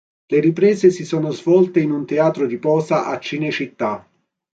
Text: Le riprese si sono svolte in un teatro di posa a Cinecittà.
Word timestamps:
Le 0.25 0.39
riprese 0.39 0.89
si 0.89 1.05
sono 1.05 1.29
svolte 1.29 1.79
in 1.79 1.91
un 1.91 2.07
teatro 2.07 2.47
di 2.47 2.57
posa 2.57 3.05
a 3.05 3.19
Cinecittà. 3.19 4.03